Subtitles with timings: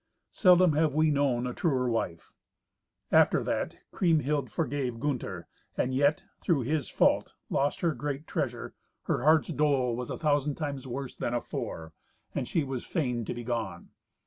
[0.31, 2.31] Seldom have we known a truer wife.
[3.11, 5.45] After that Kriemhild forgave Gunther,
[5.77, 10.55] and yet, through his fault, lost her great treasure, her heart's dole was a thousand
[10.55, 11.93] times worse than afore,
[12.33, 13.89] and she was fain to be gone.